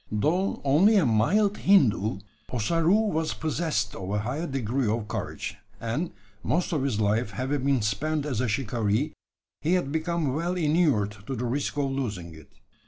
Though 0.11 0.61
only 0.63 0.95
a 0.95 1.05
"mild 1.05 1.57
Hindoo," 1.59 2.21
Ossaroo 2.51 3.05
was 3.11 3.35
possessed 3.35 3.95
of 3.95 4.09
a 4.09 4.17
high 4.17 4.47
degree 4.47 4.87
of 4.87 5.07
courage; 5.07 5.57
and, 5.79 6.09
most 6.41 6.73
of 6.73 6.81
his 6.81 6.99
life 6.99 7.29
having 7.29 7.65
been 7.65 7.83
spent 7.83 8.25
as 8.25 8.41
a 8.41 8.47
shikaree, 8.47 9.13
he 9.61 9.73
had 9.73 9.91
become 9.91 10.33
well 10.33 10.55
inured 10.55 11.17
to 11.27 11.35
the 11.35 11.45
risk 11.45 11.77
of 11.77 11.91
losing 11.91 12.33
it. 12.33 12.49